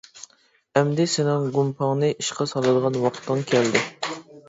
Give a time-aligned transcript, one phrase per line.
[0.01, 3.89] -ئەمدى سېنىڭ گۇمپاڭنى ئىشقا سالىدىغان ۋاقتىڭ كەلدى.